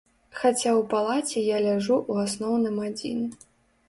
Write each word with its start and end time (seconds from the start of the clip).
Хаця 0.37 0.69
ў 0.69 0.81
палаце 0.93 1.43
я 1.47 1.57
ляжу 1.65 1.97
ў 2.11 2.29
асноўным 2.29 2.81
адзін. 2.89 3.21